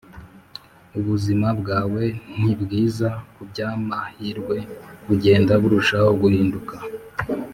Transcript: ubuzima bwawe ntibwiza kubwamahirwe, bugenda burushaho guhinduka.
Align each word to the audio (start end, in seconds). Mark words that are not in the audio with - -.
ubuzima 0.99 1.47
bwawe 1.59 2.03
ntibwiza 2.39 3.07
kubwamahirwe, 3.33 4.57
bugenda 5.05 5.53
burushaho 5.61 6.09
guhinduka. 6.21 6.75